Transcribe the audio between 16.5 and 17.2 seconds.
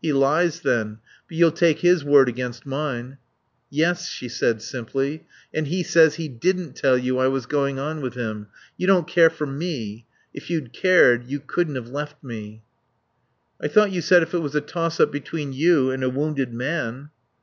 man